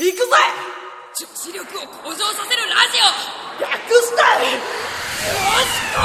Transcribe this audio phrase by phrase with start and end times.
[0.00, 0.24] 行くぜ！
[1.14, 3.60] 女子力を向上させるラジオ！
[3.60, 3.68] 略
[4.00, 4.56] してよ
[5.60, 6.00] しこ！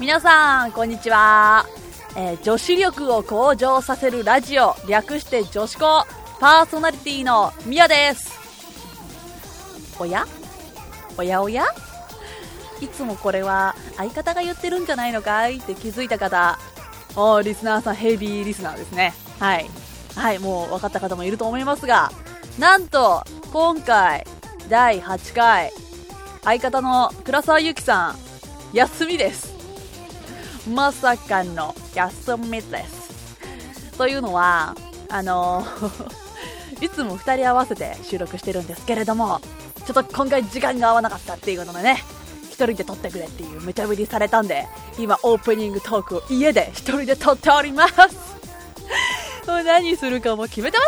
[0.00, 1.66] 皆さんこんにちは、
[2.16, 6.06] えー女子力を向上させるラジオ略して女子校
[6.40, 8.32] パーソナリティのみやです。
[9.98, 10.26] おや？
[11.18, 11.66] おやおや？
[12.80, 16.58] いつもこれは相方が言ってるんじゃないのかいって気づいた方。
[17.14, 19.12] おーリスナーさんヘビーリスナーですね。
[19.38, 19.66] はい。
[20.16, 22.10] はいもう分かった方もいると思いますが
[22.58, 23.22] なんと
[23.52, 24.26] 今回
[24.68, 25.72] 第8回
[26.42, 28.16] 相方の倉沢ゆきさん
[28.72, 29.52] 休みです。
[30.66, 33.98] まさかの休みです。
[33.98, 34.74] というのは、
[35.10, 35.62] あの
[36.80, 39.40] いつも2人合わせて収録してるんですけれども、
[39.86, 42.02] ちょっと今回時間が合わなかったっていうことでね、
[42.50, 44.66] 1人で撮ってくれっていう無茶ぶりされたんで、
[44.98, 47.94] 今オープニングトークを家で1人で撮っております。
[49.46, 50.84] もう何するかも決めてま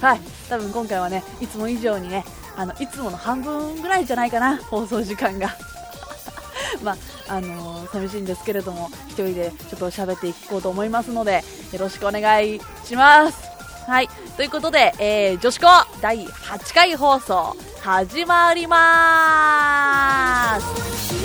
[0.00, 2.24] せんはい、多分今回はね、いつも以上にね、
[2.56, 5.54] あの、いつもの半分ぐらいじゃないかな、放送時間が。
[6.82, 6.96] ま
[7.28, 13.49] あのー寂しいんですけれども一人でちょっと喋っていこうと思いますのでよろしくお願いします
[13.90, 14.08] はい。
[14.36, 15.66] ということで、えー女子校
[16.00, 21.19] 第8回放送始まります。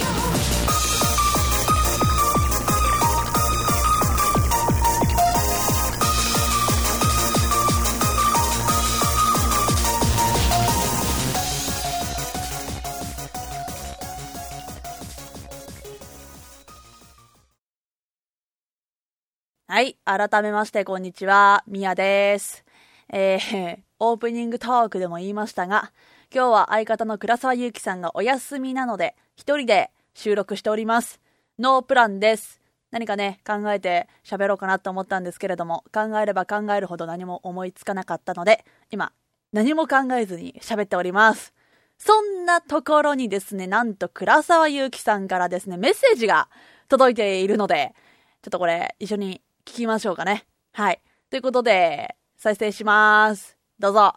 [19.76, 19.98] はい。
[20.06, 21.62] 改めまして、こんにちは。
[21.68, 22.64] みやです。
[23.12, 25.92] えー、オープニングトークでも言いましたが、
[26.34, 31.20] 今日は相方の倉沢祐希さんがお休みなので、一人で収録しております。
[31.60, 32.62] ノープランです。
[32.90, 39.12] 何かね、考えて喋ろうかなと思ったんですけれども、考えれば考えるほど何も思いつかなかったので、今、
[39.52, 41.54] 何も考えずに喋っております。
[41.98, 46.48] そんなところにですね、なんと倉沢祐希さんからですね、メッセージが
[46.88, 47.94] 届いているので、
[48.42, 50.46] ちょっとこれ一緒に聞きましょうかね。
[50.74, 51.02] はい。
[51.30, 53.58] ということで、再生します。
[53.80, 54.14] どうぞ。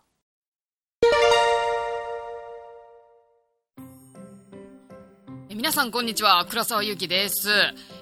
[5.50, 7.48] え皆さんこんにちは倉沢祐希です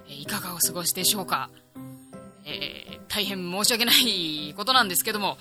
[0.08, 1.48] えいかがお過ごしでしょうか、
[2.44, 5.38] えー大変申し訳ないことなんですけども、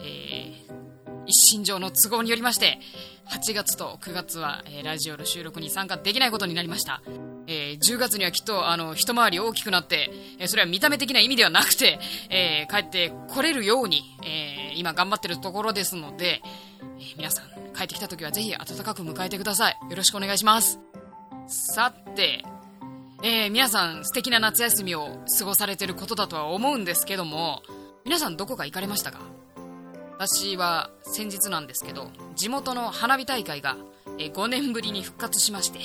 [0.00, 0.72] えー
[1.26, 2.80] 一身上の都合によりまして
[3.28, 7.02] 8月と9月は、えーラジオの収録に参加できないことになりました、
[7.46, 11.98] えー10月にはきっとあの一回り大きくなって、えーそれは見た目的な意味ではなくて、
[12.30, 16.42] えー帰ってこれるように、え今頑張ってるところですので、
[16.98, 19.78] え皆さん帰ってきた時はぜひ温かく迎えてください。
[19.90, 20.78] よろしくお願いします。
[21.46, 22.44] さて、
[23.22, 27.62] え皆さん素敵な夏休みを過ごされてることだとは思うんですけども
[28.04, 29.20] 皆さんどこか行かれましたか？
[30.18, 33.76] 私は先日なんですけど地元の花火大会が、
[34.18, 35.80] え5年ぶりに復活しまして、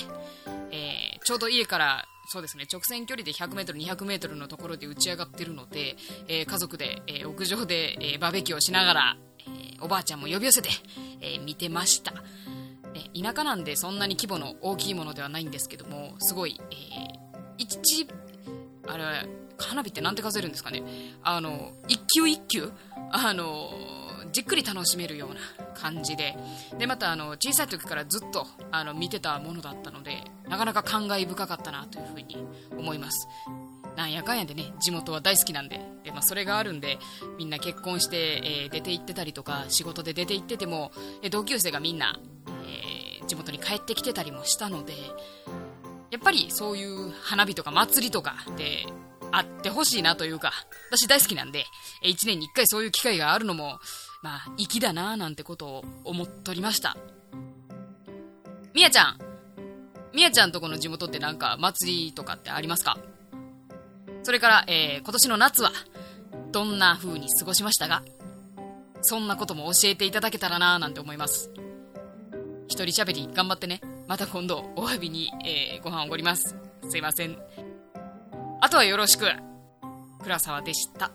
[0.71, 5.97] えーちょうど家からそうですね直線距離で 100m200m のところで打ち上がってるので、
[6.29, 10.69] えー家族で、えー屋上で、えーバーベキューをしながら、えおばあちゃんも呼び寄せて、
[11.19, 12.13] えー見てました。
[12.95, 17.17] え田舎なんでそんなに規模の大きいものではないんですけどもすごい、えー
[17.57, 18.07] 一
[18.87, 19.03] あれ
[19.57, 20.81] 花火ってなんて数えるんですかね。
[21.23, 22.71] あの一球一球
[23.11, 23.71] あの
[24.31, 25.41] じっくり楽しめるような
[25.73, 26.37] 感じで。
[26.79, 32.45] でまたあの小さい時からずっとあの見てたものだったのでなかなか感慨深かったなというふうに
[32.77, 33.27] 思います。
[33.95, 36.99] なんやかんやでね地元は大好きなんでで、まあ、それがあるんで
[37.37, 40.91] みんな結婚して、えー出て行ってたりとか仕事で出て行ってても
[41.23, 42.19] え同級生がみんな、
[42.63, 44.93] えー地元に帰ってきてたりもしたので
[46.11, 48.85] やっぱりそういう花火とか祭りとかで
[49.31, 50.53] あってほしいなというか
[50.89, 51.65] 私大好きなんで
[52.03, 53.79] え1年に1回そういう機会があるのも
[54.21, 56.95] まあ粋だななんてことを思っとりました。
[58.73, 59.26] みやちゃん
[60.13, 62.97] みやちゃんとこの地元ってなんか祭りとかってありますか？
[64.23, 65.71] それから、えー今年の夏は
[66.51, 68.03] どんな風に過ごしましたか？
[69.01, 71.51] そんなことも教えていただけたらなぁなんて思います。
[72.67, 73.79] 一人喋り頑張ってね。
[74.07, 76.55] また今度お詫びに、えーご飯おごります。
[76.89, 77.37] すいません。
[78.59, 79.25] あとはよろしく。
[80.23, 81.11] 倉沢でした。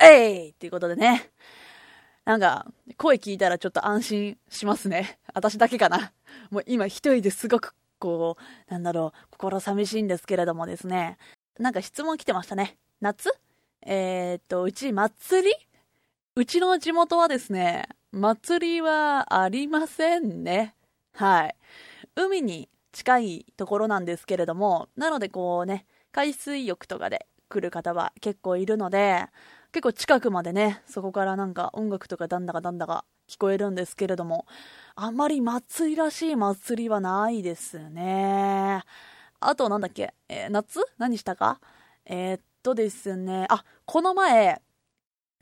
[0.00, 0.50] えい！
[0.50, 1.30] っていうことでね。
[2.24, 2.66] なんか、
[2.96, 5.18] 声聞いたらちょっと安心しますね。
[5.34, 6.12] 私だけかな。
[6.50, 8.36] もう今一人ですごく、こ
[8.68, 11.18] う、なんだろう、心寂しいんですけれどもですね。
[11.58, 12.78] なんか質問来てましたね。
[13.00, 13.30] 夏？
[13.82, 15.54] えー、っと、うち祭り？
[16.36, 20.74] うちの地元はですね、祭りはありませんね。
[21.12, 21.54] はい。
[22.16, 29.26] 海に近いところなんですけれども、なのでこうね、海水浴とかで来る方は結構いるので、
[29.74, 34.46] 結構近くまでね、そこからなんか音楽とかなんだかなんだか聞こえるんですけれども、
[34.94, 38.84] あんまり祭りらしい祭りはないですね。
[39.40, 40.78] あとなんだっけ、えー、夏？
[40.96, 41.60] 何したか？
[42.06, 44.62] えー、っとですね、あ、この前、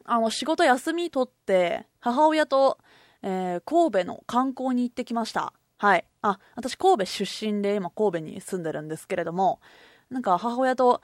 [0.06, 2.78] あの、仕事休み取って、母親と、
[3.20, 5.52] えー、神戸の観光に行ってきました。
[5.76, 6.06] はい。
[6.22, 9.60] あ、私神戸出身で今神戸に住んでるんですけれども、
[10.08, 11.02] なんか母親と、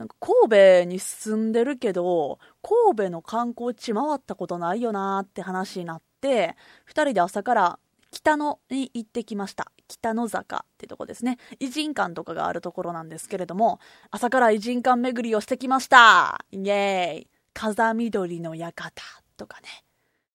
[0.00, 6.56] なんか神戸に住んでるけど、神戸の観光地回ったことないよなーって話になって、
[6.86, 7.78] 二人で朝から
[8.10, 9.70] 北野に行ってきました。
[9.88, 11.36] 北野坂ってとこですね。
[11.58, 13.78] 偉人館とかがあるところなんですけれども、
[14.10, 19.02] 朝から偉人館巡りをしてきましたイェーイ風緑の館
[19.36, 19.68] とかね。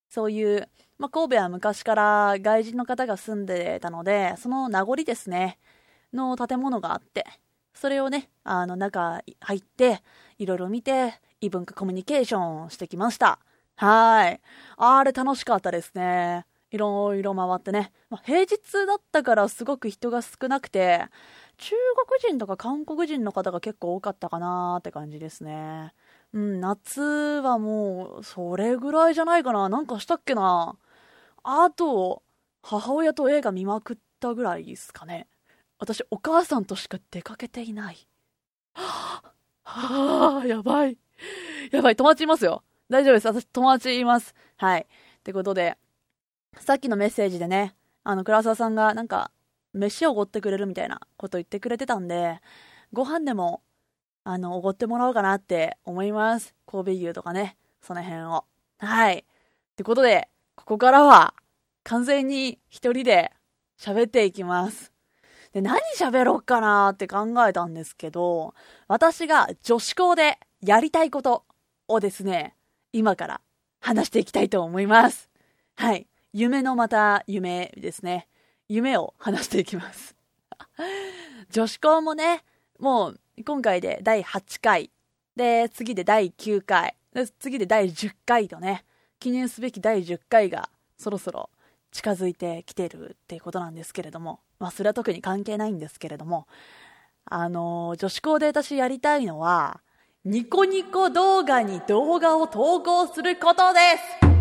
[0.09, 0.69] そういう、
[0.99, 5.57] まあ、神戸は昔から外人の方が住んでたので、その名残ですね、
[6.13, 7.25] の建物があって、
[7.75, 10.01] それをね、あの中入って、
[10.39, 13.37] いろいろ見て、異文化コミュニケーションしてきました。
[13.75, 14.41] はい。
[14.77, 16.45] あれ楽しかったですね。
[16.71, 17.91] いろいろ回ってね。
[18.09, 18.57] まあ、平日
[18.87, 21.05] だったからすごく人が少なくて、
[21.57, 21.75] 中
[22.07, 25.93] 国人とか韓国人の方が結構多かったかなーって感じですね。
[26.33, 29.67] うん、夏はもう、それぐらいじゃないかな。
[29.69, 30.77] なんかしたっけな。
[31.43, 32.23] あと、
[32.63, 35.27] 母親と映画見まくったぐらいですかね。
[35.85, 38.07] 私、お母さんとしか出かけていない。
[38.73, 39.23] は
[40.43, 40.97] あ、やばい。
[41.71, 42.63] やばい、友達いますよ。
[42.89, 43.27] 大丈夫です。
[43.27, 44.35] 私、友達います。
[44.57, 44.81] はい。
[44.81, 45.77] ってことで、
[46.59, 49.31] さっきのメッセージでね、あの、倉沢さんが、なんか、
[49.73, 52.39] 飯をおごってくれるみたいなこと言ってくれてたんで、
[52.93, 53.61] ご飯でも
[54.27, 56.55] あの、おごってもらおうかなって思います。
[56.65, 58.43] 神戸牛とかね、その辺を。
[58.79, 59.19] はい。
[59.19, 59.23] っ
[59.75, 61.35] てことで、ここからは、
[61.83, 63.31] 完全に一人で
[63.79, 64.91] 喋っていきます。
[65.55, 68.53] で、何喋ろうかなって考えたんですけど、
[68.89, 71.45] 私が女子校でやりたいこと
[71.87, 72.57] をですね、
[72.91, 73.41] 今から
[73.79, 75.29] 話していきたいと思います。
[75.75, 76.07] はい。
[76.33, 78.27] 夢のまた夢ですね。
[78.67, 80.17] 夢を話していきます。
[81.51, 82.43] 女子校もね、
[82.77, 84.91] もう今回で第8回、
[85.37, 88.83] で、次で第9回、で次で第10回とね、
[89.19, 91.49] 記念すべき第10回がそろそろ
[91.93, 96.47] 近づいてきてるっていうことなんですけれども、まあそれは特に関係ないんですけれども、
[97.25, 99.81] あの、女子校で私やりたいのは、
[100.23, 103.79] ニコニコ動画に動画を投稿することで
[104.23, 104.35] す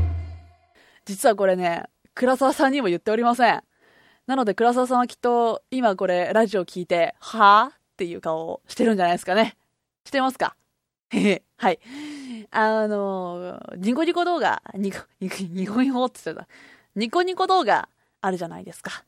[1.04, 1.84] 実はこれね、
[2.14, 3.62] 倉沢さんにも言っておりません。
[4.26, 7.74] なので倉沢さんはきっと今これラジオ聞いて、はぁ？
[7.74, 9.56] っていう顔をしてるんじゃないですかね。
[10.06, 10.56] してますか、
[11.58, 11.78] はい。
[12.50, 16.48] あの、ニコニコ動画、ニコ、ニコニコって言ってた。
[16.96, 17.88] ニコニコ動画
[18.20, 19.04] あるじゃないですか。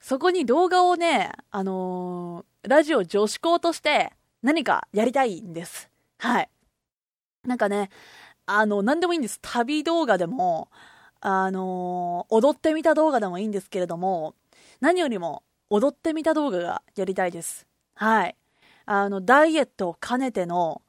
[0.00, 4.12] そこに動画をね、あのー、ラジオ女子校として
[4.42, 5.90] 何かやりたいんです。
[6.18, 6.48] はい。
[7.44, 7.90] なんかね、
[8.46, 9.38] あの、何でもいいんです。
[9.42, 10.68] 旅動画でも、
[11.20, 14.34] あのー、踊ってみた動画でもいいんですけれども、
[14.80, 17.66] 何よりも踊ってみた動画がやりたいです。
[17.94, 18.36] はい。
[18.86, 20.82] あの、ダイエットを兼ねての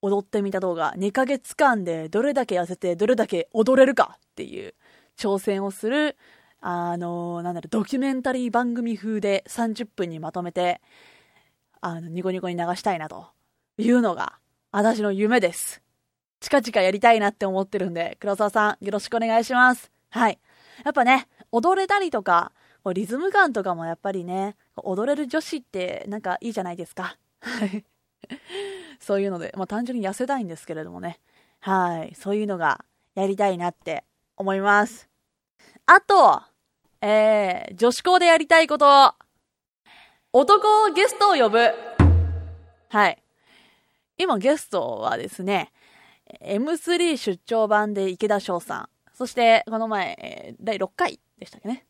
[0.00, 4.74] 踊ってみた動画、2ヶ月間でどれだけ痩せてどれだけ踊れるかっていう
[5.18, 6.16] 挑戦をする、
[6.64, 10.80] あの、なんだろう、ドキュメンタリー番組風で30分にまとめて、
[11.80, 13.26] あの、ニコニコに流したいなと
[13.76, 14.38] いうのが、
[14.70, 15.82] 私の夢です。
[16.38, 19.90] 近々やりたいなって思ってるんで、黒沢さんよろしくお願いします。
[20.10, 20.38] はい。
[20.84, 22.52] やっぱね、踊れたりとか、
[22.94, 27.16] リズム感とかもやっぱりね、踊れる女子ってなんかいいじゃないですか。
[27.40, 27.84] はい。
[29.00, 31.18] そういうので、まあ単純に痩せたいんですけれどもね。
[31.58, 32.14] はい。
[32.14, 32.84] そういうのが
[33.16, 34.04] やりたいなって
[34.36, 35.08] 思います。
[35.86, 36.42] あと、
[37.04, 38.86] えー、女子校でやりたいこと。
[40.32, 41.58] 男ゲストを呼ぶ。
[42.90, 43.20] はい。
[44.18, 45.72] 今ゲストはですね、
[46.44, 48.88] M3 出張版で池田翔さん。
[49.14, 51.84] そして、この前、第6回でしたっけね。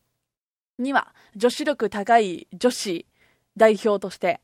[0.78, 3.04] には、女子力高い女子
[3.58, 4.40] 代表として、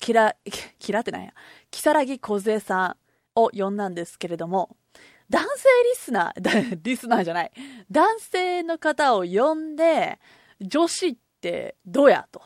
[0.00, 0.34] キラ、
[0.80, 1.32] キラってないや、
[1.70, 2.96] 木更木梢さ
[3.36, 4.76] んを呼んだんですけれども、
[5.30, 7.52] 男性リスナー、リスナーじゃない、
[7.90, 10.18] 男性の方を呼んで、
[10.60, 12.42] 女子ってどうやと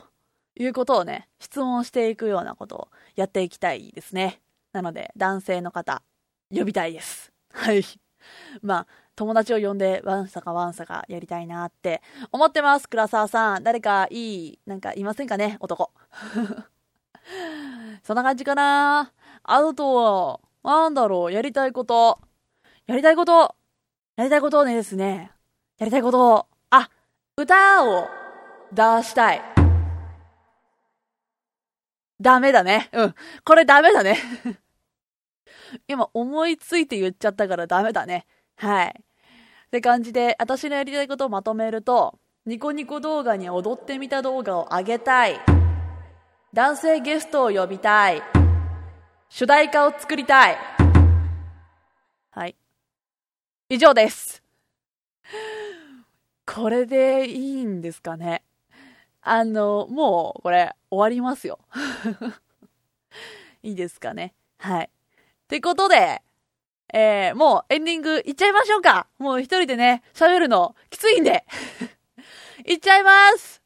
[0.55, 4.41] いうことをね、質問していくようなことをやっていきたいですね。
[4.73, 6.03] なので、男性の方、
[6.55, 7.33] 呼びたいです。
[7.53, 7.83] はい。
[8.63, 8.87] まあ、
[9.17, 12.89] 友達を呼んでワンサかワンサかやりたいなって思ってます。
[12.89, 13.65] 倉沢さん。
[13.65, 15.57] 誰かいい、なんかいませんかね？
[15.61, 15.91] 男。
[18.03, 19.13] そんな感じかな。
[19.43, 22.21] あと、なんだろう、やりたいこと。
[22.87, 23.55] やりたいこと。
[24.17, 25.31] やりたいことねですね。
[25.79, 26.47] やりたいこと。
[26.71, 26.91] あ、
[27.37, 28.09] 歌を
[28.73, 29.43] 出したい。
[32.21, 32.91] ダメだね。
[32.93, 33.15] うん。
[33.45, 34.19] これダメだね。
[35.89, 38.27] 今思いついて言っちゃったからダメだね。
[38.57, 38.89] はい。
[38.89, 45.41] って感じで、私のやりたいことをまとめると、ニコニコ動画に踊ってみた動画を上げたい。
[46.53, 48.23] 男性ゲストを呼びたい。
[49.31, 50.53] 主題歌を作りた。
[50.53, 50.74] い。
[53.75, 54.41] 以上です。
[56.47, 58.45] これでいいんですかね？
[59.21, 61.59] あの、もう、これ、終わりますよ。
[63.65, 64.33] いいですかね？
[64.59, 64.85] はい。
[64.85, 64.89] っ
[65.49, 66.23] てことで、
[66.93, 69.09] えー、もうエンディングいっちゃいましょうか。
[69.19, 71.45] もう一人でね、喋るのきついんで。
[72.67, 73.64] いっちゃいます。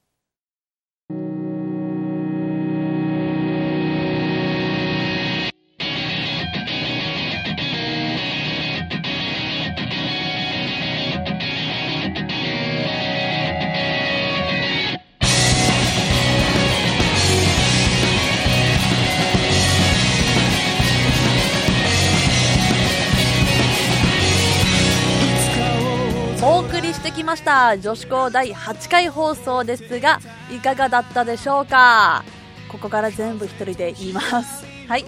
[27.39, 27.79] ました。
[27.79, 32.25] 女子校第8回放送ですがいかがだったでしょうか？
[32.71, 34.65] ここから全部一人で言います。
[34.89, 35.05] はい。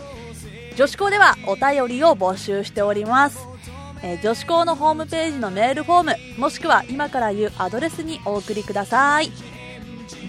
[0.77, 3.39] 女子校ではお便りを募集しております、
[4.03, 9.31] えー女子校のホームページのメールフォームもしくは今から言うアドレスにお送りください。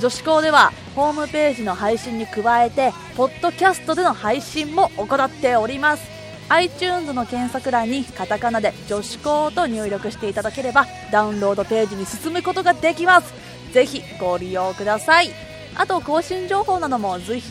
[0.00, 6.14] 女子校ではホームページの配信に加えてポッドキャストでの配信も行っております。
[6.48, 13.34] iTunes の検索欄にカタカナで女子校と入力していただければダウンロードページに進むことができます。
[13.72, 15.30] ぜひご利用ください。
[15.76, 17.42] あと更新情報なども随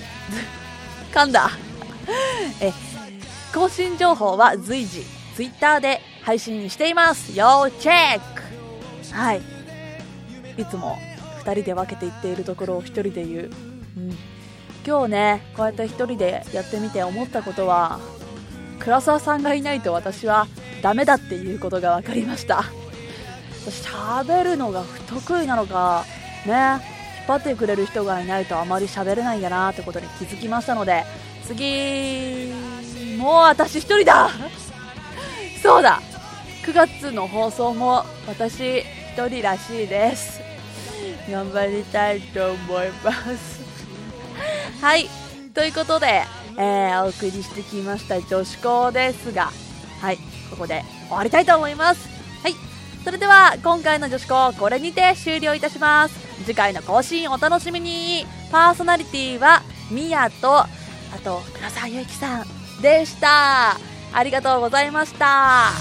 [1.14, 1.52] 噛んだ。
[2.60, 2.74] え
[3.54, 5.06] 更新情報は随時
[5.36, 7.38] Twitter で配信しています。
[7.38, 8.42] 要チェック。
[9.12, 9.42] はい。
[10.58, 10.98] いつも
[11.44, 13.52] 2人で分けていっているところを1人で言う、
[13.98, 14.18] うん、
[14.86, 18.00] 今日ねこうやって1人でやってみて思ったことは
[18.80, 20.48] 倉沢さんがいないと私は
[20.82, 22.64] ダメだっていうことが分かりました。
[23.66, 26.06] 私喋るのが不得意なのか
[26.46, 26.52] ね
[27.20, 31.06] 引っ張ってくれる人がいないとあまり喋れないんだなってことに気づきましたので
[31.46, 32.52] 次
[33.18, 34.30] もう私一人だ。
[35.64, 36.02] そうだ。
[36.66, 40.42] 9月の放送も私一人らしいです。
[41.32, 43.64] 頑張りたいと思います。
[44.82, 45.08] はい。
[45.54, 46.24] ということで、
[46.58, 49.52] えーお送りしてきました女子校ですが
[50.02, 50.18] はい。
[50.50, 52.10] ここで終わりたいと思います。
[52.44, 52.56] はい。
[53.06, 56.20] それでは今回の女子校これにて終了いたします。
[56.44, 58.26] 次回の更新お楽しみに。
[58.52, 60.68] パーソナリティはみやとあ
[61.24, 62.46] と黒沢ゆうきさん
[62.82, 63.93] でした。
[64.14, 65.72] ありがとうございました。